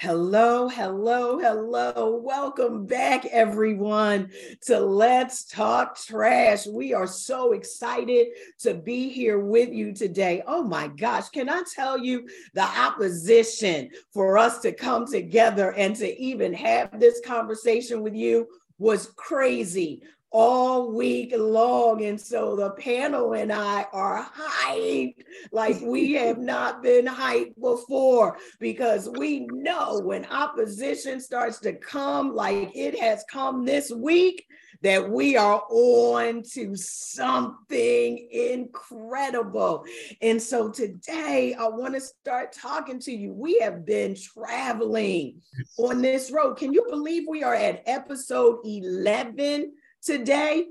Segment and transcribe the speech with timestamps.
[0.00, 2.22] Hello, hello, hello.
[2.24, 4.30] Welcome back, everyone,
[4.62, 6.66] to Let's Talk Trash.
[6.66, 8.28] We are so excited
[8.60, 10.42] to be here with you today.
[10.46, 15.94] Oh my gosh, can I tell you the opposition for us to come together and
[15.96, 18.48] to even have this conversation with you
[18.78, 20.00] was crazy
[20.30, 22.04] all week long.
[22.04, 28.38] And so the panel and I are hyped like we have not been hyped before
[28.58, 34.46] because we know when opposition starts to come, like it has come this week,
[34.82, 39.84] that we are on to something incredible.
[40.22, 43.32] And so today I want to start talking to you.
[43.32, 45.42] We have been traveling
[45.76, 46.56] on this road.
[46.56, 49.72] Can you believe we are at episode 11?
[50.02, 50.66] Today.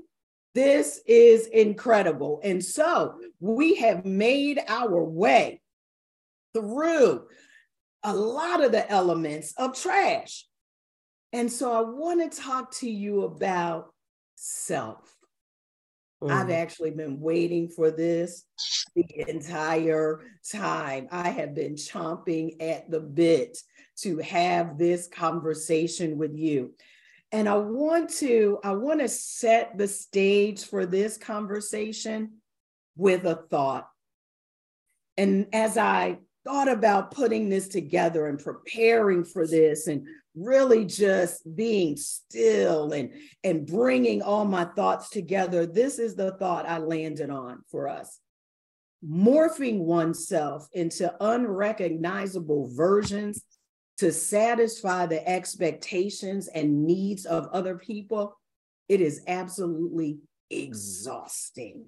[0.54, 2.40] This is incredible.
[2.42, 5.60] And so we have made our way
[6.54, 7.26] through
[8.02, 10.46] a lot of the elements of trash.
[11.32, 13.92] And so I want to talk to you about
[14.34, 15.16] self.
[16.22, 16.30] Mm.
[16.30, 18.44] I've actually been waiting for this
[18.94, 20.20] the entire
[20.50, 21.08] time.
[21.10, 23.58] I have been chomping at the bit
[23.98, 26.72] to have this conversation with you.
[27.32, 32.38] And I want to I want to set the stage for this conversation
[32.96, 33.88] with a thought.
[35.16, 41.42] And as I thought about putting this together and preparing for this and really just
[41.56, 43.10] being still and
[43.44, 48.20] and bringing all my thoughts together this is the thought i landed on for us
[49.06, 53.42] morphing oneself into unrecognizable versions
[54.00, 58.34] to satisfy the expectations and needs of other people,
[58.88, 61.84] it is absolutely exhausting.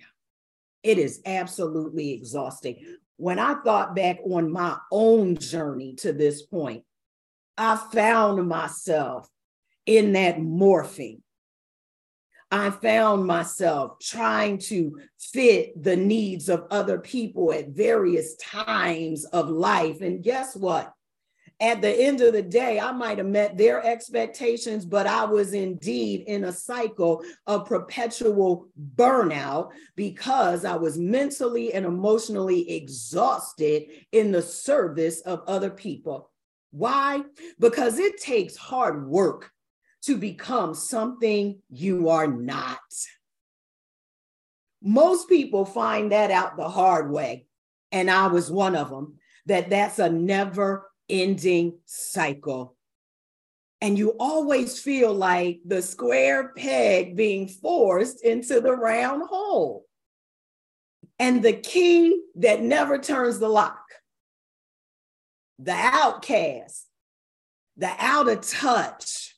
[0.83, 2.85] It is absolutely exhausting.
[3.17, 6.85] When I thought back on my own journey to this point,
[7.57, 9.27] I found myself
[9.87, 11.23] in that morphing.
[12.51, 19.49] I found myself trying to fit the needs of other people at various times of
[19.49, 20.03] life.
[20.03, 20.93] And guess what?
[21.63, 25.55] At the end of the day, I might have met their expectations, but I was
[25.55, 34.33] indeed in a cycle of perpetual burnout because I was mentally and emotionally exhausted in
[34.33, 36.33] the service of other people.
[36.73, 37.23] Why?
[37.61, 39.53] Because it takes hard work
[40.03, 42.81] to become something you are not.
[44.83, 47.47] Most people find that out the hard way.
[47.93, 52.75] And I was one of them, that that's a never ending cycle.
[53.81, 59.85] And you always feel like the square peg being forced into the round hole.
[61.19, 63.85] And the key that never turns the lock,
[65.59, 66.87] the outcast,
[67.77, 69.37] the out of touch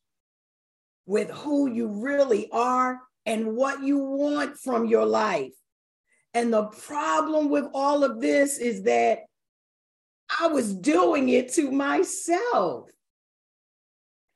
[1.07, 5.53] with who you really are and what you want from your life.
[6.35, 9.21] And the problem with all of this is that
[10.41, 12.91] I was doing it to myself.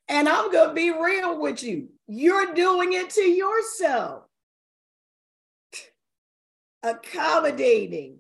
[0.08, 1.88] And I'm going to be real with you.
[2.06, 4.22] You're doing it to yourself.
[6.82, 8.18] Accommodating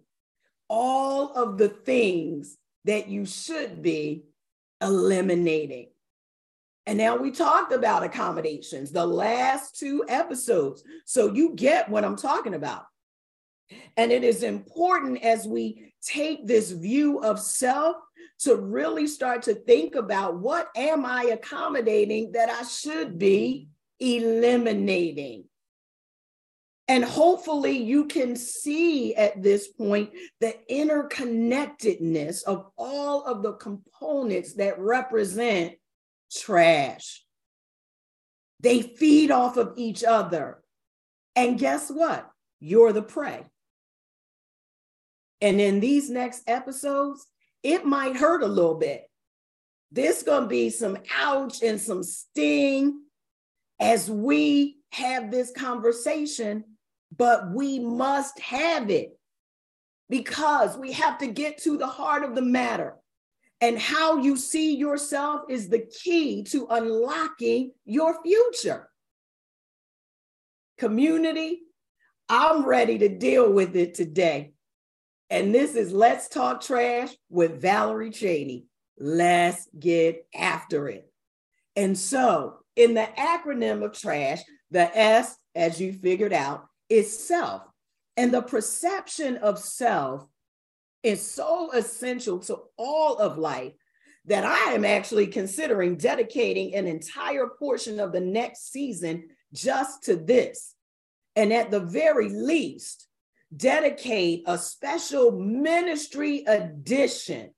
[0.68, 4.24] all of the things that you should be
[4.82, 5.88] eliminating.
[6.86, 10.82] And now we talked about accommodations the last two episodes.
[11.04, 12.86] So you get what I'm talking about.
[13.96, 17.96] And it is important as we take this view of self
[18.40, 23.68] to really start to think about what am I accommodating that I should be
[23.98, 25.44] eliminating.
[26.90, 34.54] And hopefully, you can see at this point the interconnectedness of all of the components
[34.54, 35.74] that represent
[36.32, 37.24] trash.
[38.60, 40.62] They feed off of each other.
[41.36, 42.28] And guess what?
[42.58, 43.44] You're the prey.
[45.40, 47.26] And in these next episodes,
[47.62, 49.08] it might hurt a little bit.
[49.90, 53.00] There's going to be some ouch and some sting
[53.80, 56.64] as we have this conversation,
[57.16, 59.18] but we must have it
[60.10, 62.96] because we have to get to the heart of the matter.
[63.60, 68.88] And how you see yourself is the key to unlocking your future.
[70.78, 71.62] Community,
[72.28, 74.52] I'm ready to deal with it today.
[75.30, 78.66] And this is Let's Talk Trash with Valerie Cheney.
[78.98, 81.10] Let's get after it.
[81.76, 84.40] And so, in the acronym of trash,
[84.70, 87.62] the S, as you figured out, is self.
[88.16, 90.26] And the perception of self
[91.02, 93.72] is so essential to all of life
[94.24, 100.16] that I am actually considering dedicating an entire portion of the next season just to
[100.16, 100.74] this.
[101.36, 103.07] And at the very least,
[103.54, 107.50] dedicate a special ministry edition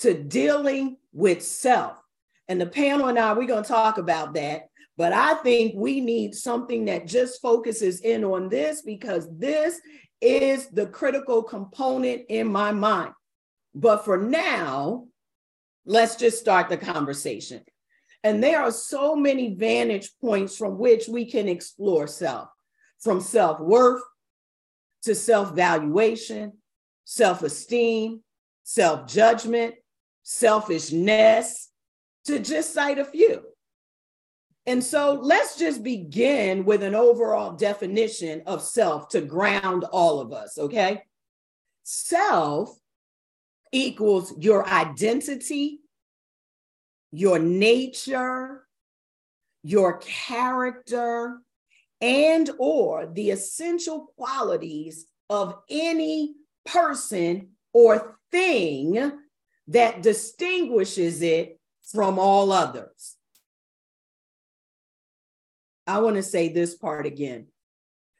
[0.00, 1.98] to dealing with self.
[2.48, 4.68] And the panel and I, we're going to talk about that.
[4.96, 9.80] But I think we need something that just focuses in on this because this
[10.20, 13.12] is the critical component in my mind.
[13.74, 15.06] But for now,
[15.86, 17.62] let's just start the conversation.
[18.22, 22.48] And there are so many vantage points from which we can explore self,
[22.98, 24.02] from self worth
[25.02, 26.52] to self valuation,
[27.04, 28.22] self esteem,
[28.62, 29.74] self judgment,
[30.22, 31.70] selfishness,
[32.26, 33.42] to just cite a few.
[34.66, 40.32] And so let's just begin with an overall definition of self to ground all of
[40.32, 41.02] us, okay?
[41.82, 42.78] Self
[43.72, 45.80] equals your identity,
[47.10, 48.66] your nature,
[49.62, 51.38] your character,
[52.00, 59.12] and or the essential qualities of any person or thing
[59.68, 63.16] that distinguishes it from all others.
[65.86, 67.46] I want to say this part again.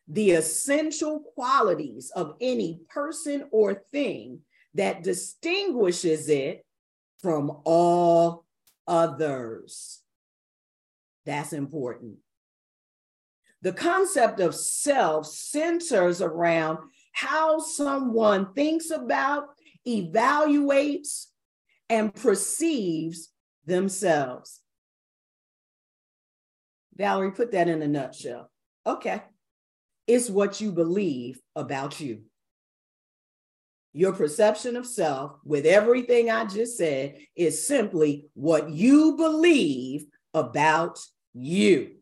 [0.08, 4.40] The essential qualities of any person or thing
[4.74, 6.64] that distinguishes it
[7.20, 8.44] from all
[8.86, 10.00] others.
[11.26, 12.16] That's important.
[13.62, 16.78] The concept of self centers around
[17.12, 19.48] how someone thinks about,
[19.86, 21.26] evaluates,
[21.88, 23.28] and perceives
[23.66, 24.60] themselves.
[26.96, 28.50] Valerie, put that in a nutshell.
[28.86, 29.22] Okay.
[30.06, 32.22] It's what you believe about you.
[33.92, 41.00] Your perception of self, with everything I just said, is simply what you believe about
[41.32, 41.99] you.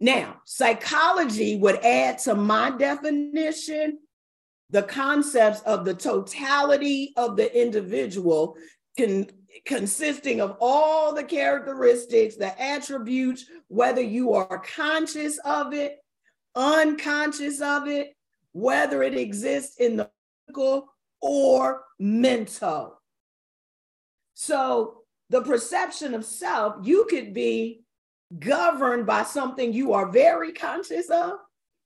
[0.00, 3.98] Now, psychology would add to my definition
[4.70, 8.56] the concepts of the totality of the individual
[8.96, 9.28] can,
[9.66, 15.98] consisting of all the characteristics, the attributes, whether you are conscious of it,
[16.54, 18.16] unconscious of it,
[18.52, 20.10] whether it exists in the
[20.46, 20.88] physical
[21.20, 23.00] or mental.
[24.34, 27.82] So the perception of self, you could be
[28.38, 31.34] governed by something you are very conscious of,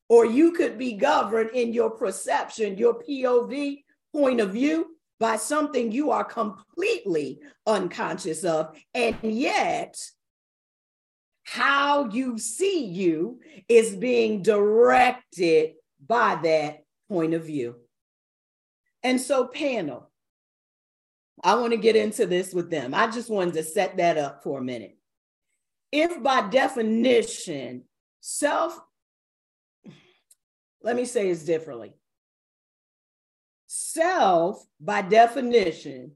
[0.09, 3.83] or you could be governed in your perception, your POV
[4.13, 8.77] point of view, by something you are completely unconscious of.
[8.93, 9.99] And yet,
[11.45, 15.75] how you see you is being directed
[16.07, 17.77] by that point of view.
[19.03, 20.11] And so, panel,
[21.43, 22.95] I want to get into this with them.
[22.95, 24.97] I just wanted to set that up for a minute
[25.95, 27.85] if by definition,
[28.21, 28.77] self,
[30.83, 31.95] let me say this differently.
[33.69, 36.11] Self, by definition,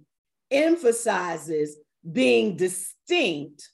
[0.50, 1.76] emphasizes
[2.10, 3.70] being distinct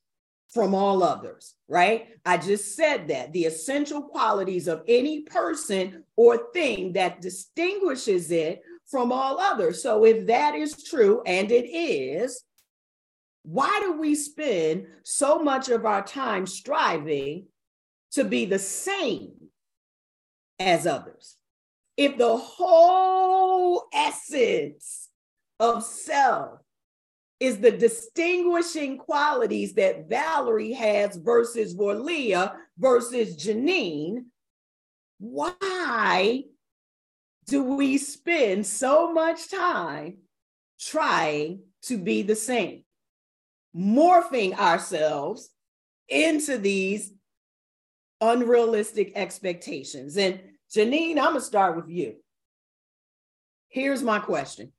[0.52, 2.08] from all others, right?
[2.26, 8.60] I just said that the essential qualities of any person or thing that distinguishes it
[8.86, 9.82] from all others.
[9.82, 12.44] So, if that is true, and it is,
[13.44, 17.46] why do we spend so much of our time striving
[18.12, 19.32] to be the same
[20.58, 21.36] as others?
[21.96, 25.10] If the whole essence
[25.60, 26.60] of self
[27.38, 34.24] is the distinguishing qualities that Valerie has versus Vorlia versus Janine,
[35.18, 36.44] why
[37.46, 40.16] do we spend so much time
[40.80, 42.84] trying to be the same?
[43.76, 45.50] Morphing ourselves
[46.08, 47.12] into these
[48.20, 50.16] unrealistic expectations.
[50.16, 50.40] And
[50.74, 52.16] Janine, I'm going to start with you.
[53.68, 54.72] Here's my question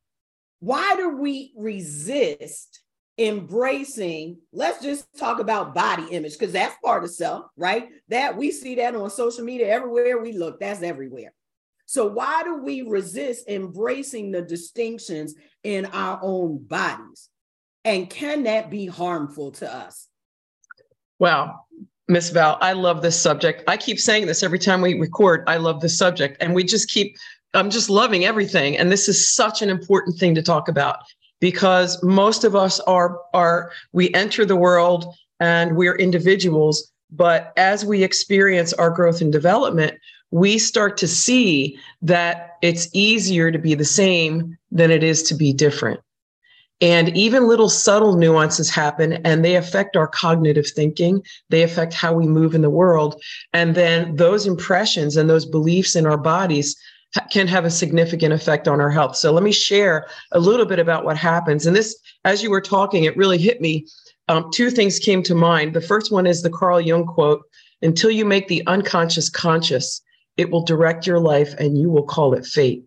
[0.59, 2.81] Why do we resist
[3.17, 4.39] embracing?
[4.53, 7.89] Let's just talk about body image because that's part of self, right?
[8.09, 11.33] That we see that on social media everywhere we look, that's everywhere.
[11.85, 17.29] So, why do we resist embracing the distinctions in our own bodies?
[17.85, 20.07] And can that be harmful to us?
[21.19, 21.61] Wow.
[22.07, 23.63] Miss Val, I love this subject.
[23.67, 25.43] I keep saying this every time we record.
[25.47, 26.37] I love this subject.
[26.39, 27.15] And we just keep,
[27.53, 28.77] I'm just loving everything.
[28.77, 30.97] And this is such an important thing to talk about
[31.39, 36.91] because most of us are, are we enter the world and we're individuals.
[37.11, 39.97] But as we experience our growth and development,
[40.31, 45.35] we start to see that it's easier to be the same than it is to
[45.35, 45.99] be different.
[46.81, 51.21] And even little subtle nuances happen and they affect our cognitive thinking.
[51.49, 53.21] They affect how we move in the world.
[53.53, 56.75] And then those impressions and those beliefs in our bodies
[57.31, 59.15] can have a significant effect on our health.
[59.15, 61.65] So let me share a little bit about what happens.
[61.65, 63.85] And this, as you were talking, it really hit me.
[64.27, 65.73] Um, two things came to mind.
[65.73, 67.43] The first one is the Carl Jung quote
[67.81, 70.01] Until you make the unconscious conscious,
[70.35, 72.83] it will direct your life and you will call it fate.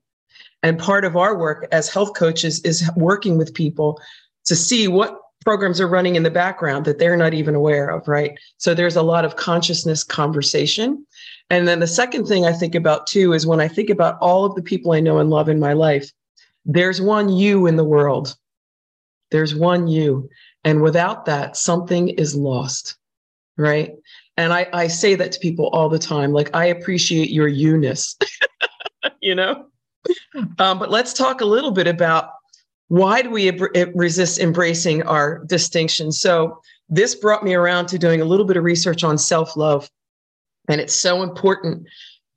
[0.63, 4.01] And part of our work as health coaches is working with people
[4.47, 8.07] to see what programs are running in the background that they're not even aware of,
[8.09, 8.39] right?
[8.57, 11.07] So there's a lot of consciousness conversation.
[11.49, 14.45] And then the second thing I think about too is when I think about all
[14.45, 16.11] of the people I know and love in my life,
[16.65, 18.37] there's one you in the world.
[19.31, 20.29] There's one you.
[20.65, 22.97] And without that, something is lost,
[23.57, 23.93] right?
[24.37, 26.33] And I, I say that to people all the time.
[26.33, 28.17] Like, I appreciate your you ness,
[29.23, 29.67] you know?
[30.59, 32.31] Um, but let's talk a little bit about
[32.89, 36.21] why do we ab- resist embracing our distinctions?
[36.21, 39.91] So, this brought me around to doing a little bit of research on self love.
[40.69, 41.87] And it's so important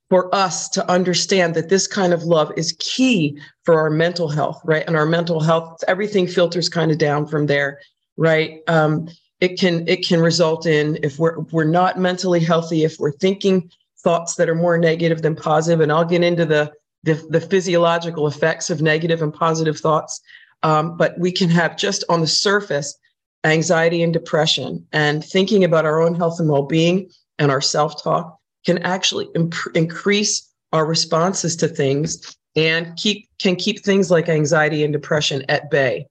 [0.09, 4.59] for us to understand that this kind of love is key for our mental health,
[4.65, 4.83] right?
[4.85, 7.79] And our mental health, everything filters kind of down from there,
[8.17, 8.59] right?
[8.67, 9.07] Um,
[9.39, 13.71] it can it can result in if we're we're not mentally healthy, if we're thinking
[13.99, 16.71] thoughts that are more negative than positive, and I'll get into the
[17.03, 20.21] the, the physiological effects of negative and positive thoughts.
[20.63, 22.97] Um, but we can have just on the surface
[23.43, 28.01] anxiety and depression, and thinking about our own health and well being and our self
[28.01, 34.29] talk can actually imp- increase our responses to things and keep can keep things like
[34.29, 36.05] anxiety and depression at bay.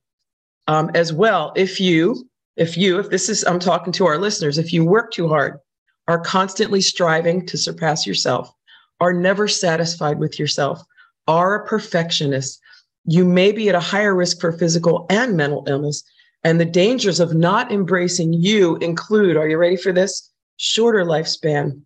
[0.66, 4.58] Um, as well, if you if you if this is I'm talking to our listeners,
[4.58, 5.58] if you work too hard,
[6.08, 8.52] are constantly striving to surpass yourself,
[9.00, 10.82] are never satisfied with yourself,
[11.26, 12.60] are a perfectionist,
[13.04, 16.04] you may be at a higher risk for physical and mental illness.
[16.44, 20.30] And the dangers of not embracing you include are you ready for this?
[20.56, 21.82] Shorter lifespan,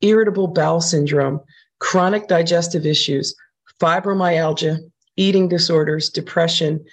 [0.00, 1.40] irritable bowel syndrome,
[1.78, 3.34] chronic digestive issues,
[3.80, 4.78] fibromyalgia,
[5.16, 6.84] eating disorders, depression,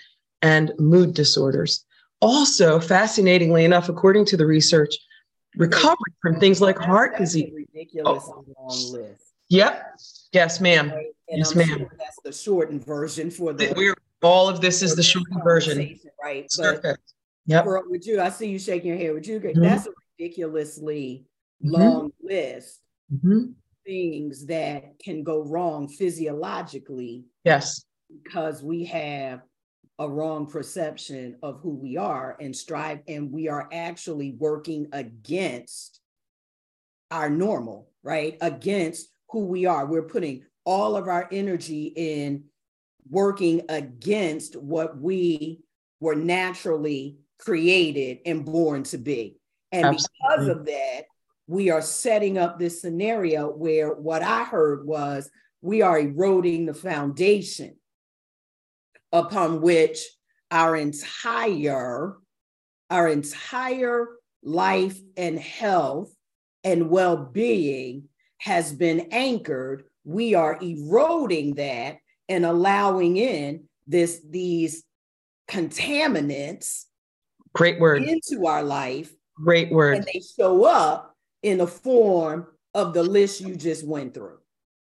[0.41, 1.85] and mood disorders.
[2.21, 4.95] Also, fascinatingly enough, according to the research,
[5.55, 7.51] recovery from things like heart disease.
[7.53, 8.45] Ridiculous oh.
[8.57, 9.28] long list.
[9.49, 9.99] Yep.
[10.31, 10.91] Yes, ma'am.
[10.91, 11.77] And yes, I'm ma'am.
[11.79, 13.73] Sure that's the shortened version for the.
[13.75, 15.99] We're, all of this is the shortened version.
[16.21, 16.51] Right.
[16.57, 16.97] But
[17.45, 17.63] yep.
[17.63, 19.13] For, would you, I see you shaking your head.
[19.13, 19.53] Would you agree?
[19.53, 19.61] Mm-hmm.
[19.61, 21.25] That's a ridiculously
[21.63, 21.73] mm-hmm.
[21.73, 22.81] long list.
[23.13, 23.51] Mm-hmm.
[23.85, 27.25] Things that can go wrong physiologically.
[27.43, 27.85] Yes.
[28.23, 29.41] Because we have
[29.97, 35.99] a wrong perception of who we are and strive, and we are actually working against
[37.11, 38.37] our normal, right?
[38.41, 39.85] Against who we are.
[39.85, 42.45] We're putting all of our energy in
[43.09, 45.59] working against what we
[45.99, 49.37] were naturally created and born to be.
[49.71, 50.17] And Absolutely.
[50.21, 51.01] because of that,
[51.47, 55.29] we are setting up this scenario where what I heard was
[55.61, 57.75] we are eroding the foundation
[59.11, 60.05] upon which
[60.51, 62.17] our entire
[62.91, 64.07] our entire
[64.41, 66.11] life and health
[66.63, 74.83] and well-being has been anchored, we are eroding that and allowing in this these
[75.47, 76.85] contaminants
[77.53, 78.03] great word.
[78.03, 79.13] into our life.
[79.35, 79.97] Great word.
[79.97, 84.37] And they show up in the form of the list you just went through.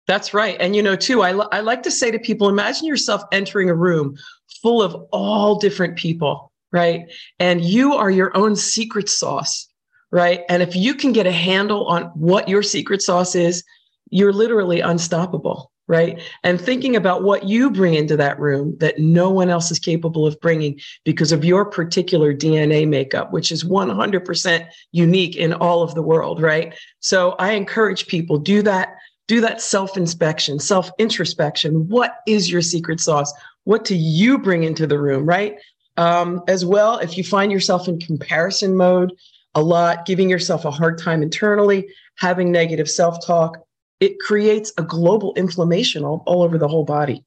[0.08, 0.58] That's right.
[0.60, 3.76] And you know too I, I like to say to people imagine yourself entering a
[3.76, 4.18] room
[4.62, 7.10] full of all different people right?
[7.40, 9.70] And you are your own secret sauce
[10.14, 10.44] right?
[10.48, 13.64] And if you can get a handle on what your secret sauce is,
[14.12, 16.22] you're literally unstoppable, right?
[16.44, 20.28] And thinking about what you bring into that room that no one else is capable
[20.28, 25.96] of bringing because of your particular DNA makeup, which is 100% unique in all of
[25.96, 26.76] the world, right?
[27.00, 28.96] So I encourage people do that
[29.30, 31.88] do that self inspection, self introspection.
[31.88, 33.34] What is your secret sauce?
[33.64, 35.56] What do you bring into the room, right?
[35.96, 39.14] Um, as well, if you find yourself in comparison mode,
[39.56, 43.58] a lot, giving yourself a hard time internally, having negative self talk,
[44.00, 47.24] it creates a global inflammation all, all over the whole body.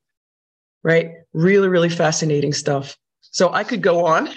[0.83, 1.12] Right?
[1.33, 2.97] Really, really fascinating stuff.
[3.21, 4.28] So I could go on.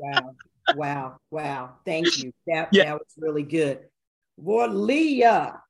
[0.00, 0.34] wow.
[0.74, 1.16] Wow.
[1.30, 1.76] Wow.
[1.84, 2.32] Thank you.
[2.46, 2.84] That, yeah.
[2.84, 3.80] that was really good.
[4.36, 5.60] Well, Leah,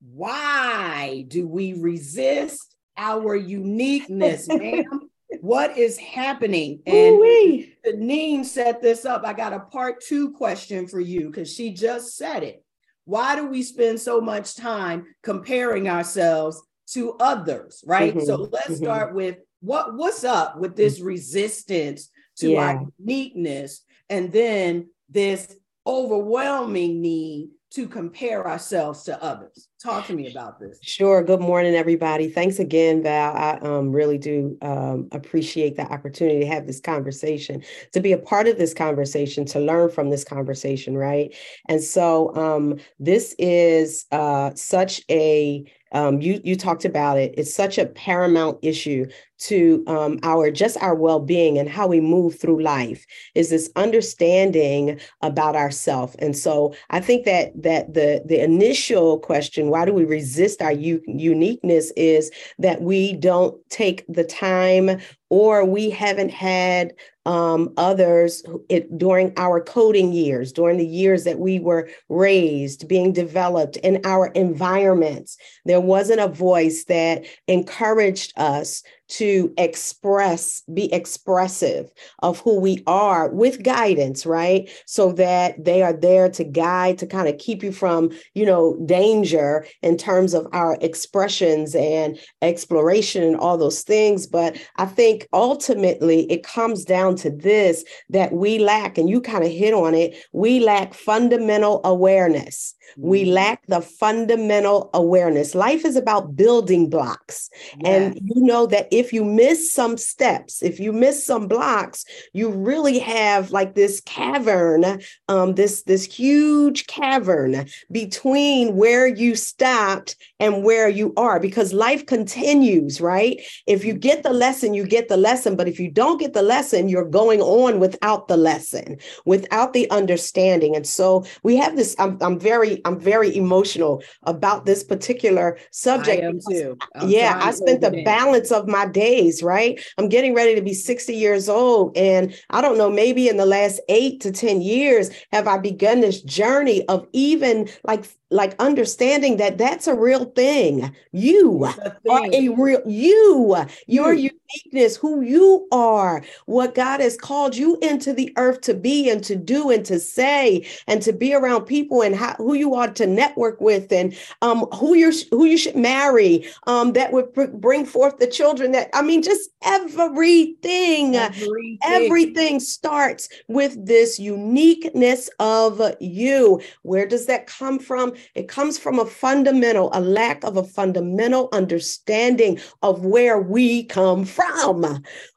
[0.00, 5.09] why do we resist our uniqueness, ma'am?
[5.40, 6.80] What is happening?
[6.86, 7.74] And Ooh-wee.
[7.86, 9.22] Janine set this up.
[9.24, 12.64] I got a part two question for you because she just said it.
[13.04, 17.82] Why do we spend so much time comparing ourselves to others?
[17.86, 18.14] Right.
[18.14, 18.26] Mm-hmm.
[18.26, 18.84] So let's mm-hmm.
[18.84, 22.60] start with what what's up with this resistance to yeah.
[22.60, 25.56] our uniqueness and then this
[25.86, 29.68] overwhelming need to compare ourselves to others.
[29.82, 30.78] Talk to me about this.
[30.82, 31.22] Sure.
[31.22, 32.28] Good morning, everybody.
[32.28, 33.34] Thanks again, Val.
[33.36, 37.62] I um, really do um, appreciate the opportunity to have this conversation,
[37.92, 41.34] to be a part of this conversation, to learn from this conversation, right?
[41.68, 47.34] And so um, this is uh, such a um, you you talked about it.
[47.36, 49.06] It's such a paramount issue
[49.40, 55.00] to um, our just our well-being and how we move through life is this understanding
[55.22, 60.04] about ourself and so i think that that the the initial question why do we
[60.04, 66.92] resist our u- uniqueness is that we don't take the time or we haven't had
[67.24, 73.12] um, others it, during our coding years, during the years that we were raised, being
[73.12, 75.38] developed in our environments.
[75.64, 81.90] There wasn't a voice that encouraged us to express, be expressive
[82.20, 84.70] of who we are with guidance, right?
[84.86, 88.78] So that they are there to guide, to kind of keep you from, you know,
[88.86, 94.26] danger in terms of our expressions and exploration and all those things.
[94.26, 99.44] But I think ultimately it comes down to this that we lack, and you kind
[99.44, 102.74] of hit on it, we lack fundamental awareness.
[102.96, 103.32] We mm-hmm.
[103.32, 105.54] lack the fundamental awareness.
[105.54, 107.50] Life is about building blocks.
[107.84, 112.50] And you know that if you miss some steps, if you miss some blocks, you
[112.50, 120.64] really have like this cavern, um, this, this huge cavern between where you stopped and
[120.64, 123.40] where you are, because life continues, right?
[123.66, 125.56] If you get the lesson, you get the lesson.
[125.56, 129.90] But if you don't get the lesson, you're going on without the lesson, without the
[129.90, 130.74] understanding.
[130.76, 136.22] And so we have this, I'm, I'm very I'm very emotional about this particular subject.
[136.22, 136.78] I am too.
[136.94, 139.80] I'm yeah, I spent the balance of my days, right?
[139.98, 141.96] I'm getting ready to be 60 years old.
[141.96, 146.00] And I don't know, maybe in the last eight to 10 years, have I begun
[146.00, 150.94] this journey of even like like understanding that that's a real thing.
[151.12, 154.30] You a are a real you, your you.
[154.54, 159.22] Uniqueness, who you are, what God has called you into the earth to be and
[159.24, 162.88] to do and to say and to be around people and how, who you are
[162.92, 167.46] to network with and um, who you who you should marry um, that would pr-
[167.46, 175.30] bring forth the children that I mean just everything, everything everything starts with this uniqueness
[175.38, 176.60] of you.
[176.82, 178.14] Where does that come from?
[178.34, 184.24] It comes from a fundamental, a lack of a fundamental understanding of where we come
[184.24, 184.39] from.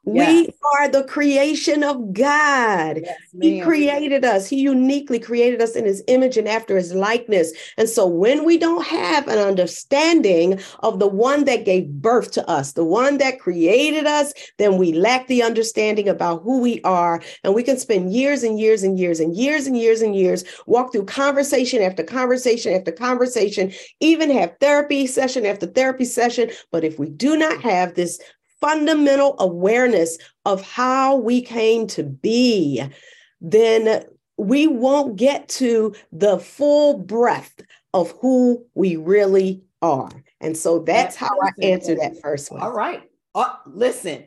[0.05, 0.47] Yes.
[0.47, 3.01] We are the creation of God.
[3.03, 4.49] Yes, he created us.
[4.49, 7.53] He uniquely created us in his image and after his likeness.
[7.77, 12.49] And so when we don't have an understanding of the one that gave birth to
[12.49, 17.21] us, the one that created us, then we lack the understanding about who we are.
[17.45, 20.43] And we can spend years and years and years and years and years and years
[20.65, 26.51] walk through conversation after conversation after conversation, even have therapy session after therapy session.
[26.71, 28.19] But if we do not have this
[28.63, 32.81] fundamental awareness of how we came to be,
[33.41, 34.05] then
[34.37, 37.61] we won't get to the full breadth
[37.93, 40.09] of who we really are.
[40.39, 42.61] And so that's, how I answer that first one.
[42.61, 43.03] All right.
[43.35, 44.23] Uh, listen,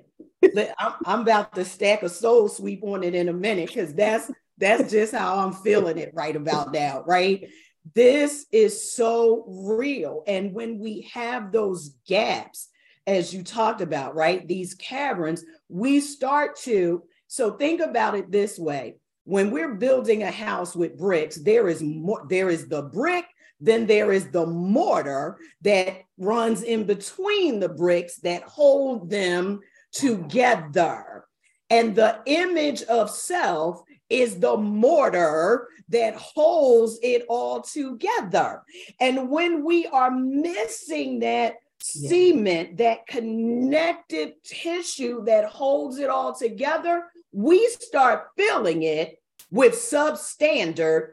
[0.78, 4.30] I'm, I'm about to stack a soul sweep on it in a minute because that's
[4.58, 7.48] that's just how I'm feeling it right about now, right?
[7.94, 10.24] This is so real.
[10.26, 12.68] And when we have those gaps,
[13.06, 14.46] as you talked about, right?
[14.46, 17.02] These caverns, we start to.
[17.28, 18.96] So think about it this way.
[19.24, 23.26] When we're building a house with bricks, there is more, there is the brick,
[23.60, 29.60] then there is the mortar that runs in between the bricks that hold them
[29.92, 31.24] together.
[31.70, 38.62] And the image of self is the mortar that holds it all together.
[39.00, 41.54] And when we are missing that
[41.94, 42.08] yeah.
[42.08, 51.10] cement, that connected tissue that holds it all together, we start filling it with substandard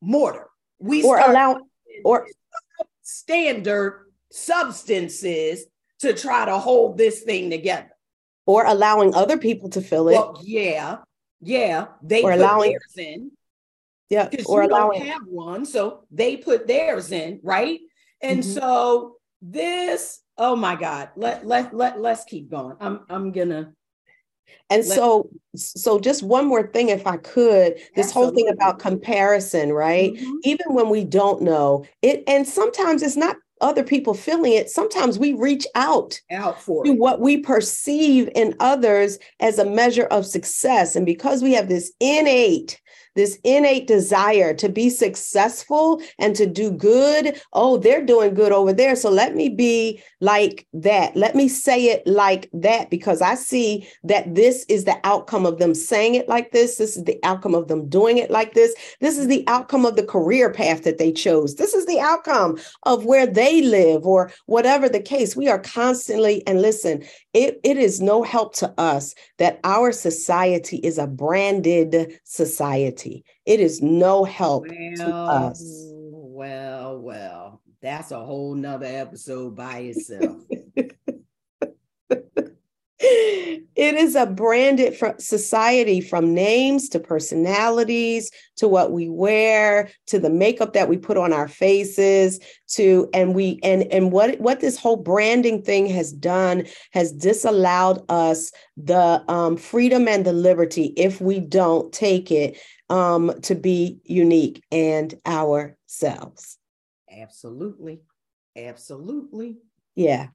[0.00, 0.48] mortar.
[0.78, 1.60] We or allow
[2.04, 2.26] or
[3.02, 5.66] standard substances
[6.00, 7.90] to try to hold this thing together.
[8.44, 10.14] Or allowing other people to fill it.
[10.14, 10.98] Well, yeah,
[11.40, 11.86] yeah.
[12.02, 13.30] They or allowing theirs in.
[14.10, 17.80] Yeah, or allowing don't have one, so they put theirs in, right?
[18.22, 18.52] And mm-hmm.
[18.52, 22.76] so this, oh my God, let let let let's keep going.
[22.80, 23.72] I'm I'm gonna.
[24.68, 28.12] And let, so, so just one more thing, if I could, this absolutely.
[28.12, 30.12] whole thing about comparison, right?
[30.12, 30.32] Mm-hmm.
[30.44, 35.18] Even when we don't know it, and sometimes it's not other people feeling it, sometimes
[35.18, 40.26] we reach out, out for to what we perceive in others as a measure of
[40.26, 40.96] success.
[40.96, 42.80] And because we have this innate
[43.14, 47.40] this innate desire to be successful and to do good.
[47.52, 48.96] Oh, they're doing good over there.
[48.96, 51.16] So let me be like that.
[51.16, 55.58] Let me say it like that because I see that this is the outcome of
[55.58, 56.76] them saying it like this.
[56.76, 58.74] This is the outcome of them doing it like this.
[59.00, 61.56] This is the outcome of the career path that they chose.
[61.56, 65.36] This is the outcome of where they live or whatever the case.
[65.36, 70.76] We are constantly, and listen, it, it is no help to us that our society
[70.78, 73.24] is a branded society.
[73.46, 75.62] It is no help well, to us.
[75.64, 80.42] Well, well, that's a whole nother episode by itself.
[83.04, 90.30] it is a branded society from names to personalities to what we wear to the
[90.30, 92.38] makeup that we put on our faces
[92.68, 98.04] to and we and and what what this whole branding thing has done has disallowed
[98.08, 102.56] us the um, freedom and the liberty if we don't take it
[102.88, 106.58] um, to be unique and ourselves.
[107.10, 108.02] Absolutely.
[108.56, 109.56] Absolutely.
[109.96, 110.28] Yeah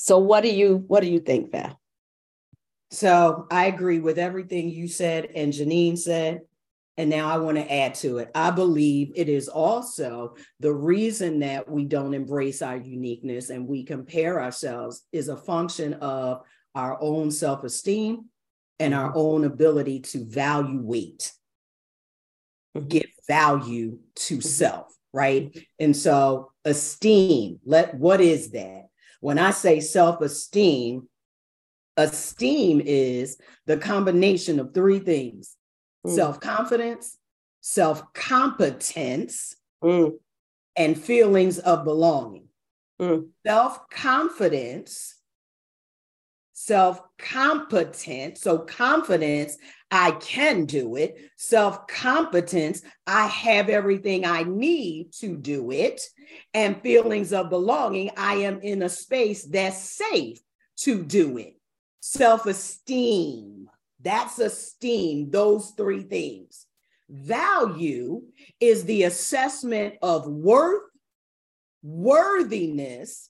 [0.00, 1.78] so what do you what do you think, Val?
[2.90, 6.40] So I agree with everything you said and Janine said.
[6.96, 8.30] And now I want to add to it.
[8.34, 13.84] I believe it is also the reason that we don't embrace our uniqueness and we
[13.84, 16.42] compare ourselves is a function of
[16.74, 18.24] our own self esteem
[18.78, 22.88] and our own ability to value mm-hmm.
[22.88, 24.48] give value to mm-hmm.
[24.48, 25.56] self, right?
[25.78, 28.89] And so, esteem, let what is that?
[29.20, 31.08] When I say self esteem,
[31.96, 35.56] esteem is the combination of three things
[36.06, 36.14] mm.
[36.14, 37.18] self confidence,
[37.60, 40.12] self competence, mm.
[40.76, 42.48] and feelings of belonging.
[43.00, 43.28] Mm.
[43.46, 45.16] Self confidence,
[46.70, 48.42] self competence.
[48.42, 49.58] So, confidence,
[49.90, 51.16] I can do it.
[51.34, 56.00] Self competence, I have everything I need to do it
[56.54, 60.38] and feelings of belonging, I am in a space that's safe
[60.82, 61.56] to do it.
[61.98, 63.68] Self esteem,
[64.00, 66.66] that's esteem, those three things.
[67.08, 68.22] Value
[68.60, 70.84] is the assessment of worth,
[71.82, 73.28] worthiness,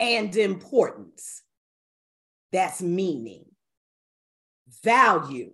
[0.00, 1.42] and importance.
[2.52, 3.44] That's meaning.
[4.82, 5.52] Value,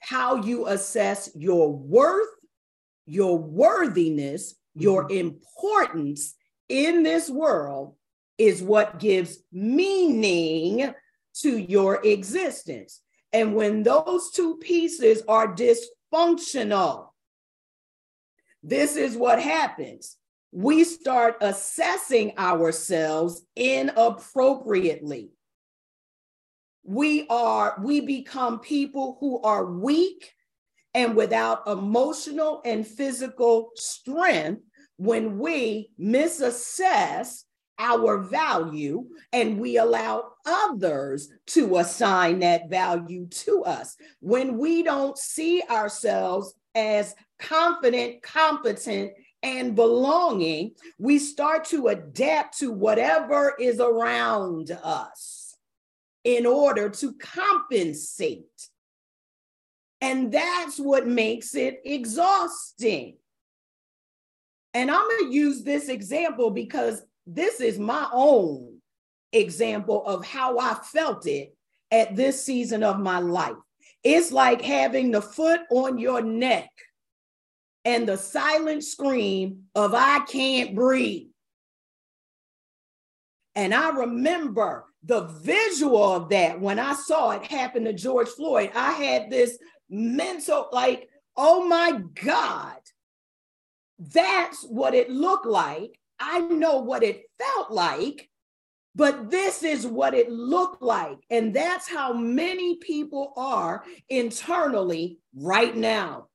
[0.00, 2.28] how you assess your worth,
[3.06, 5.18] your worthiness, your mm-hmm.
[5.18, 6.34] importance
[6.68, 7.94] in this world
[8.38, 10.92] is what gives meaning
[11.34, 13.00] to your existence.
[13.32, 17.08] And when those two pieces are dysfunctional,
[18.62, 20.16] this is what happens.
[20.52, 25.30] We start assessing ourselves inappropriately.
[26.84, 30.32] We are, we become people who are weak
[30.94, 34.62] and without emotional and physical strength
[34.96, 37.44] when we misassess
[37.78, 43.96] our value and we allow others to assign that value to us.
[44.20, 52.70] When we don't see ourselves as confident, competent, and belonging, we start to adapt to
[52.70, 55.41] whatever is around us
[56.24, 58.70] in order to compensate
[60.02, 63.18] and that's what makes it exhausting.
[64.74, 68.78] And I'm going to use this example because this is my own
[69.32, 71.56] example of how I felt it
[71.92, 73.54] at this season of my life.
[74.02, 76.70] It's like having the foot on your neck
[77.84, 81.28] and the silent scream of, I can't breathe.
[83.54, 88.70] And I remember the visual of that when I saw it happen to George Floyd.
[88.74, 89.58] I had this
[89.90, 92.78] mental, like, oh my God,
[93.98, 95.98] that's what it looked like.
[96.18, 98.28] I know what it felt like,
[98.94, 101.18] but this is what it looked like.
[101.30, 106.28] And that's how many people are internally right now.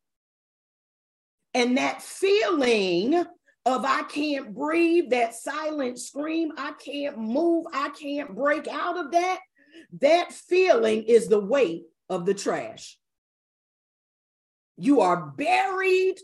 [1.53, 3.25] And that feeling
[3.67, 9.12] of I can't breathe, that silent scream, I can't move, I can't break out of
[9.12, 9.39] that,
[9.99, 12.97] that feeling is the weight of the trash.
[14.77, 16.15] You are buried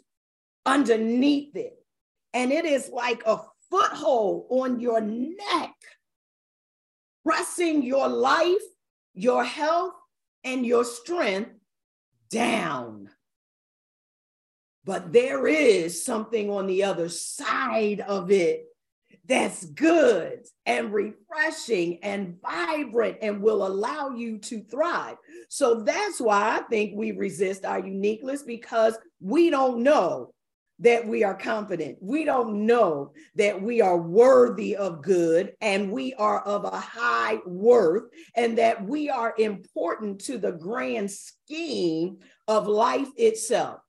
[0.66, 1.74] underneath it.
[2.34, 5.76] And it is like a foothold on your neck,
[7.26, 8.62] pressing your life,
[9.14, 9.94] your health,
[10.46, 11.52] and your strength
[12.30, 13.10] down.
[14.86, 18.66] But there is something on the other side of it
[19.26, 25.16] that's good and refreshing and vibrant and will allow you to thrive.
[25.48, 30.34] So that's why I think we resist our uniqueness because we don't know
[30.80, 31.98] that we are confident.
[32.02, 37.38] We don't know that we are worthy of good and we are of a high
[37.46, 42.18] worth and that we are important to the grand scheme
[42.50, 43.80] of life itself.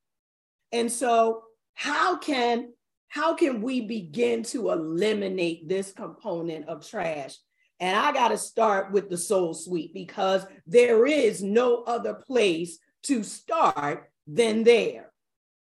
[0.74, 2.72] And so how can
[3.08, 7.36] how can we begin to eliminate this component of trash?
[7.78, 12.78] And I got to start with the soul sweep because there is no other place
[13.04, 15.12] to start than there.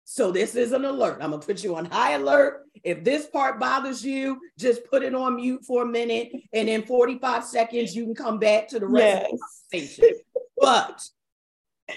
[0.05, 1.19] So this is an alert.
[1.21, 2.65] I'm gonna put you on high alert.
[2.83, 6.83] If this part bothers you, just put it on mute for a minute, and in
[6.83, 9.31] 45 seconds you can come back to the rest yes.
[9.31, 9.39] of
[9.71, 10.19] the conversation.
[10.57, 11.03] but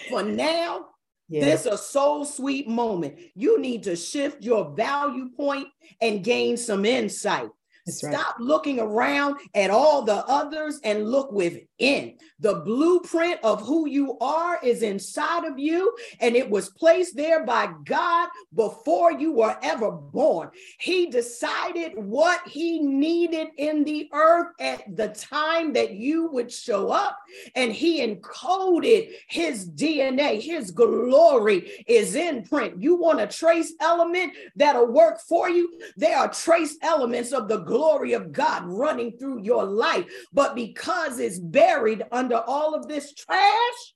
[0.08, 0.91] for now,
[1.40, 3.18] This a soul sweep moment.
[3.34, 5.68] You need to shift your value point
[6.00, 7.48] and gain some insight.
[7.86, 8.40] That's Stop right.
[8.40, 12.16] looking around at all the others and look within.
[12.38, 17.44] The blueprint of who you are is inside of you, and it was placed there
[17.44, 20.50] by God before you were ever born.
[20.78, 26.90] He decided what He needed in the earth at the time that you would show
[26.90, 27.18] up,
[27.56, 30.40] and He encoded His DNA.
[30.40, 32.80] His glory is in print.
[32.80, 35.80] You want a trace element that'll work for you?
[35.96, 40.04] There are trace elements of the glory of God running through your life.
[40.30, 43.94] But because it's buried under all of this trash,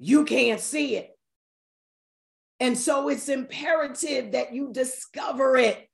[0.00, 1.10] you can't see it.
[2.58, 5.88] And so it's imperative that you discover it.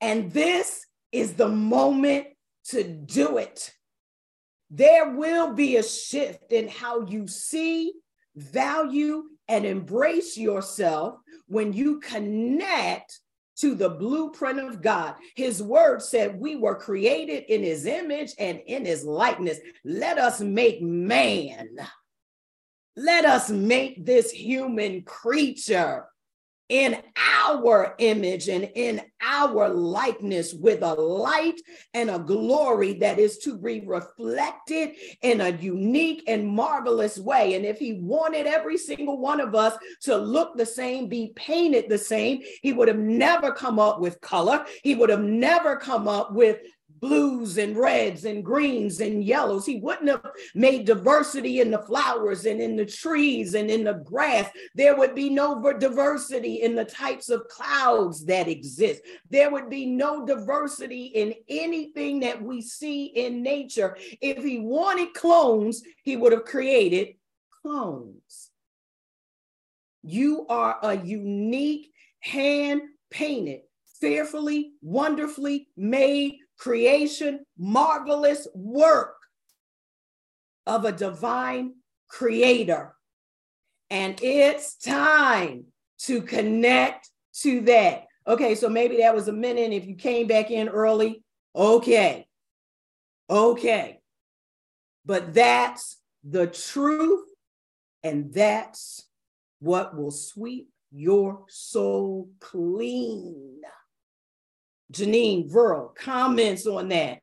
[0.00, 2.26] And this is the moment
[2.70, 3.72] to do it.
[4.68, 7.92] There will be a shift in how you see,
[8.34, 13.20] value, and embrace yourself when you connect
[13.56, 15.14] to the blueprint of God.
[15.34, 19.58] His word said, We were created in his image and in his likeness.
[19.84, 21.68] Let us make man.
[22.96, 26.06] Let us make this human creature
[26.72, 26.96] in
[27.42, 31.60] our image and in our likeness with a light
[31.92, 37.56] and a glory that is to be reflected in a unique and marvelous way.
[37.56, 41.90] And if he wanted every single one of us to look the same, be painted
[41.90, 44.64] the same, he would have never come up with color.
[44.82, 46.56] He would have never come up with
[47.02, 49.66] blues and reds and greens and yellows.
[49.66, 53.94] He wouldn't have made diversity in the flowers and in the trees and in the
[53.94, 54.48] grass.
[54.76, 59.02] There would be no diversity in the types of clouds that exist.
[59.28, 63.96] There would be no diversity in anything that we see in nature.
[64.20, 67.16] If he wanted clones, he would have created
[67.62, 68.50] clones.
[70.04, 73.62] You are a unique hand painted
[74.00, 79.16] fearfully, wonderfully made creation, marvelous work
[80.66, 81.74] of a divine
[82.08, 82.94] creator.
[83.90, 85.64] And it's time
[86.00, 87.10] to connect
[87.40, 88.06] to that.
[88.26, 89.72] Okay, so maybe that was a minute.
[89.72, 91.22] If you came back in early,
[91.54, 92.26] okay.
[93.28, 94.00] Okay.
[95.04, 97.28] But that's the truth,
[98.04, 99.04] and that's
[99.58, 103.60] what will sweep your soul clean.
[104.92, 107.20] Janine Verl, comments on that.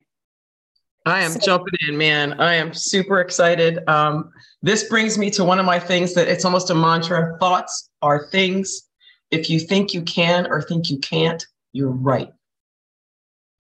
[1.05, 2.39] I am so, jumping in, man.
[2.39, 3.79] I am super excited.
[3.87, 7.89] Um, this brings me to one of my things that it's almost a mantra thoughts
[8.01, 8.89] are things.
[9.31, 12.31] If you think you can or think you can't, you're right.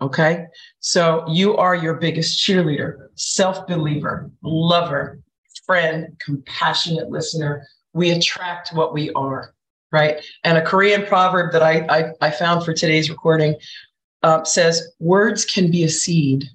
[0.01, 0.45] Okay.
[0.79, 5.19] So you are your biggest cheerleader, self believer, lover,
[5.65, 7.65] friend, compassionate listener.
[7.93, 9.53] We attract what we are.
[9.91, 10.23] Right.
[10.43, 13.55] And a Korean proverb that I, I, I found for today's recording
[14.23, 16.45] uh, says words can be a seed.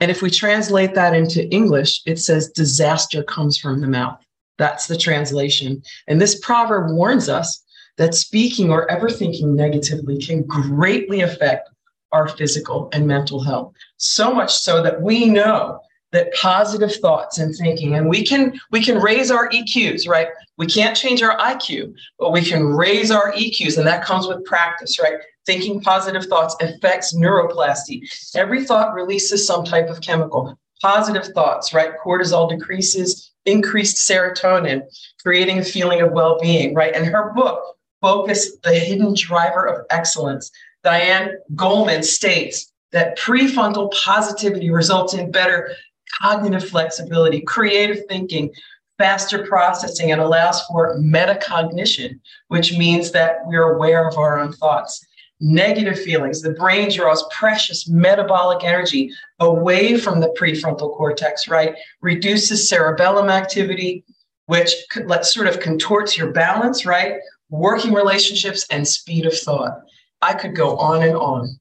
[0.00, 4.20] And if we translate that into English, it says disaster comes from the mouth.
[4.58, 5.82] That's the translation.
[6.06, 7.62] And this proverb warns us
[7.96, 11.70] that speaking or ever thinking negatively can greatly affect
[12.12, 13.72] our physical and mental health.
[13.96, 15.80] So much so that we know
[16.14, 20.64] that positive thoughts and thinking and we can we can raise our eqs right we
[20.64, 25.00] can't change our iq but we can raise our eqs and that comes with practice
[25.00, 28.02] right thinking positive thoughts affects neuroplasty.
[28.34, 30.58] Every thought releases some type of chemical.
[30.80, 31.92] Positive thoughts, right?
[32.04, 34.82] Cortisol decreases, increased serotonin,
[35.22, 36.94] creating a feeling of well being, right?
[36.94, 37.62] And her book,
[38.00, 40.50] Focus, the Hidden Driver of Excellence,
[40.82, 45.74] Diane Goleman states that prefrontal positivity results in better
[46.20, 48.52] cognitive flexibility, creative thinking,
[48.98, 55.04] faster processing, and allows for metacognition, which means that we're aware of our own thoughts.
[55.40, 56.40] Negative feelings.
[56.40, 61.74] The brain draws precious metabolic energy away from the prefrontal cortex, right?
[62.00, 64.04] Reduces cerebellum activity,
[64.46, 64.72] which
[65.04, 67.16] let sort of contorts your balance, right?
[67.50, 69.80] Working relationships and speed of thought.
[70.22, 71.60] I could go on and on,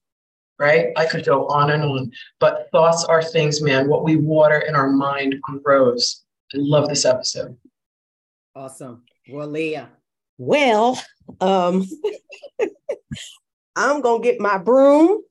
[0.57, 0.87] right?
[0.95, 2.11] I could go on and on.
[2.39, 3.89] But thoughts are things, man.
[3.89, 6.23] What we water in our mind grows.
[6.53, 7.57] I love this episode.
[8.55, 9.03] Awesome.
[9.29, 9.89] Well, Leah.
[10.37, 11.01] Well,
[11.41, 11.87] um,
[13.75, 15.21] I'm gonna get my broom,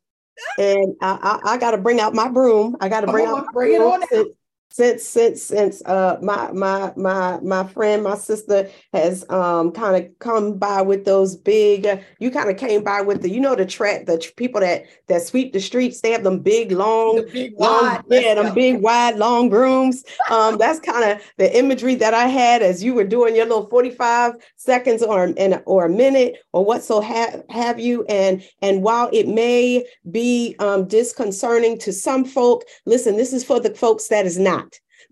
[0.59, 2.77] and I, I, I got to bring out my broom.
[2.81, 4.03] I got to bring out bring it on
[4.73, 10.19] since since since uh my my my my friend my sister has um kind of
[10.19, 13.55] come by with those big uh, you kind of came by with the you know
[13.55, 17.17] the track the tr- people that that sweep the streets they have them big long
[17.17, 21.57] the big wide long, yeah them big wide long brooms um that's kind of the
[21.57, 25.87] imagery that I had as you were doing your little 45 seconds or in or
[25.87, 28.05] a minute or what so have have you.
[28.05, 33.61] And and while it may be um disconcerting to some folk listen this is for
[33.61, 34.62] the folks that is not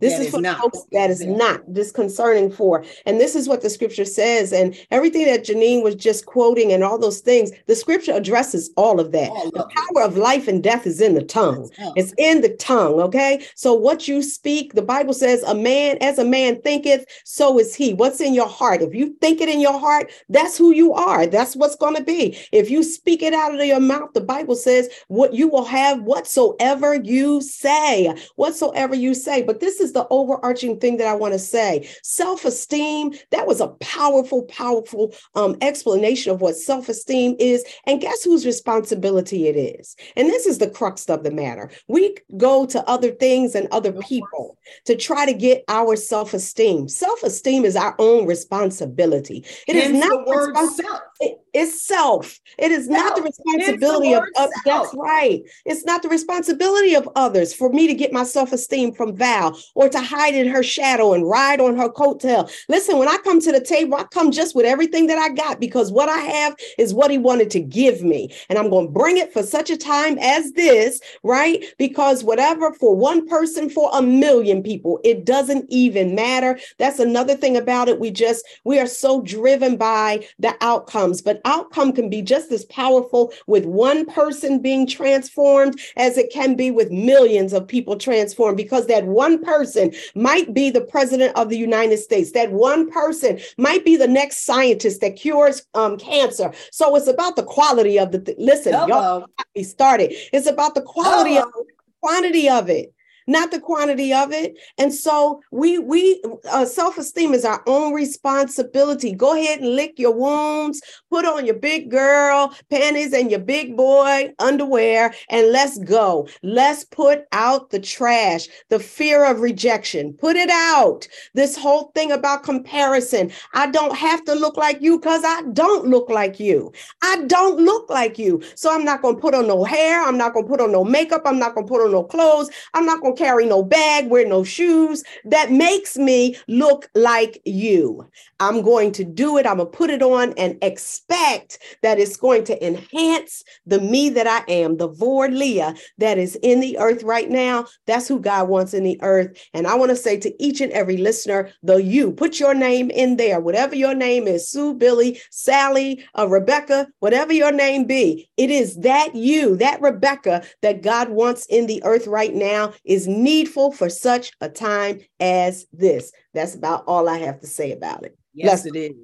[0.00, 0.58] this that is, for not.
[0.58, 2.84] folks that is not disconcerting for.
[3.06, 4.52] And this is what the scripture says.
[4.52, 8.98] And everything that Janine was just quoting and all those things, the scripture addresses all
[8.98, 9.30] of that.
[9.30, 11.70] All the power of life and death is in the tongue.
[11.96, 13.00] It's in the tongue.
[13.00, 13.44] Okay.
[13.54, 17.74] So what you speak, the Bible says, a man as a man thinketh, so is
[17.74, 17.94] he.
[17.94, 18.82] What's in your heart?
[18.82, 21.26] If you think it in your heart, that's who you are.
[21.26, 22.38] That's what's going to be.
[22.52, 26.02] If you speak it out of your mouth, the Bible says what you will have
[26.02, 29.42] whatsoever you say, whatsoever you say.
[29.42, 31.88] But this is is the overarching thing that I want to say.
[32.02, 37.64] Self esteem, that was a powerful, powerful um, explanation of what self esteem is.
[37.86, 39.96] And guess whose responsibility it is?
[40.16, 41.70] And this is the crux of the matter.
[41.88, 46.88] We go to other things and other people to try to get our self esteem.
[46.88, 49.44] Self esteem is our own responsibility.
[49.66, 51.00] It Hence is not the word self.
[51.20, 52.38] It, it's self.
[52.58, 52.98] It is self.
[52.98, 55.42] not the responsibility the of, of that's right.
[55.66, 59.58] It's not the responsibility of others for me to get my self esteem from Val
[59.80, 62.52] or to hide in her shadow and ride on her coattail.
[62.68, 65.58] Listen, when I come to the table, I come just with everything that I got
[65.58, 68.30] because what I have is what he wanted to give me.
[68.50, 71.64] And I'm going to bring it for such a time as this, right?
[71.78, 76.60] Because whatever for one person, for a million people, it doesn't even matter.
[76.76, 77.98] That's another thing about it.
[77.98, 82.66] We just, we are so driven by the outcomes, but outcome can be just as
[82.66, 88.58] powerful with one person being transformed as it can be with millions of people transformed
[88.58, 92.32] because that one person person might be the president of the United States.
[92.32, 96.52] That one person might be the next scientist that cures um, cancer.
[96.72, 98.20] So it's about the quality of the.
[98.20, 100.12] Th- Listen, y'all be started.
[100.32, 101.46] It's about the quality Hello.
[101.46, 101.66] of
[102.00, 102.94] quantity of it
[103.30, 104.58] not the quantity of it.
[104.76, 109.12] And so we we uh, self-esteem is our own responsibility.
[109.12, 113.76] Go ahead and lick your wounds, put on your big girl panties and your big
[113.76, 116.28] boy underwear and let's go.
[116.42, 120.12] Let's put out the trash, the fear of rejection.
[120.14, 121.06] Put it out.
[121.34, 123.30] This whole thing about comparison.
[123.54, 126.72] I don't have to look like you cuz I don't look like you.
[127.02, 128.42] I don't look like you.
[128.56, 130.72] So I'm not going to put on no hair, I'm not going to put on
[130.72, 132.50] no makeup, I'm not going to put on no clothes.
[132.74, 135.04] I'm not going to carry no bag, wear no shoes.
[135.26, 138.06] That makes me look like you.
[138.40, 139.46] I'm going to do it.
[139.46, 144.08] I'm going to put it on and expect that it's going to enhance the me
[144.10, 147.66] that I am, the Vord Leah that is in the earth right now.
[147.86, 149.38] That's who God wants in the earth.
[149.52, 152.90] And I want to say to each and every listener, the you, put your name
[152.90, 158.28] in there, whatever your name is Sue, Billy, Sally, uh, Rebecca, whatever your name be.
[158.36, 163.06] It is that you, that Rebecca that God wants in the earth right now is
[163.06, 166.12] needful for such a time as this.
[166.34, 168.16] That's about all I have to say about it.
[168.32, 168.96] Yes, Let's- it is.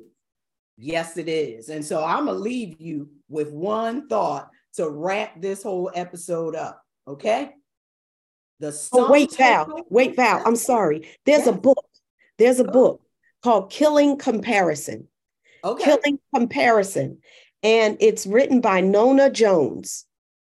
[0.79, 1.71] Yes, it is.
[1.71, 6.55] And so I'm going to leave you with one thought to wrap this whole episode
[6.55, 6.83] up.
[7.09, 7.51] Okay.
[8.61, 9.81] The oh, wait, Val.
[9.89, 10.43] Wait, Val.
[10.45, 11.09] I'm sorry.
[11.25, 11.85] There's a book.
[12.39, 13.01] There's a book
[13.43, 15.09] called Killing Comparison.
[15.65, 15.85] Okay.
[15.85, 17.19] Killing Comparison.
[17.63, 20.05] And it's written by Nona Jones.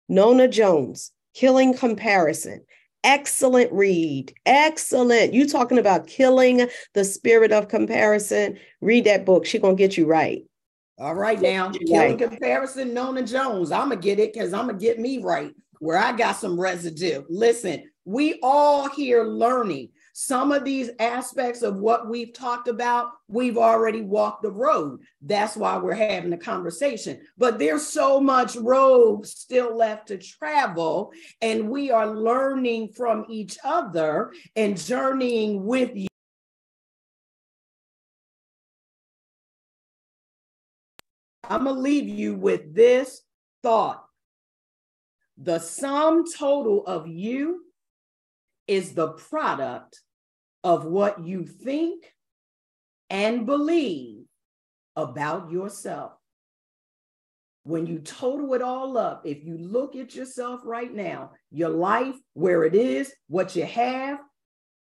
[0.09, 2.65] Nona Jones, Killing Comparison.
[3.05, 4.33] Excellent read.
[4.47, 5.35] Excellent.
[5.35, 8.59] You talking about killing the spirit of comparison?
[8.81, 9.45] Read that book.
[9.45, 10.45] She gonna get you right.
[10.99, 11.71] All right now.
[11.71, 12.31] Killing right.
[12.31, 13.73] comparison, Nona Jones.
[13.73, 17.25] I'm gonna get it because I'm gonna get me right where I got some residue.
[17.29, 19.89] Listen, we all here learning.
[20.15, 25.01] Some of these aspects of what we've talked about, we've already walked the road.
[25.23, 27.21] That's why we're having a conversation.
[27.39, 33.57] But there's so much road still left to travel, and we are learning from each
[33.65, 36.09] other and journeying with you.
[41.49, 43.23] I'm going to leave you with this
[43.63, 44.05] thought.
[45.39, 47.65] The sum total of you
[48.67, 50.01] is the product
[50.65, 52.13] of what you think
[53.11, 54.25] and believe
[54.97, 56.13] about yourself.
[57.65, 62.17] When you total it all up, if you look at yourself right now, your life,
[62.35, 64.19] where it is, what you have,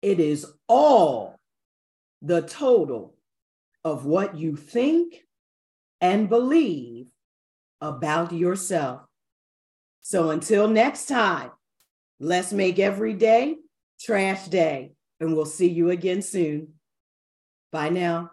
[0.01, 1.35] it is all
[2.21, 3.15] the total
[3.83, 5.23] of what you think
[6.01, 7.07] and believe
[7.81, 9.01] about yourself.
[10.01, 11.51] So until next time,
[12.19, 13.55] let's make every day
[13.99, 16.73] trash day, and we'll see you again soon.
[17.71, 18.31] Bye now.